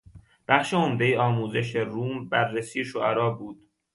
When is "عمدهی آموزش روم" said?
0.73-2.29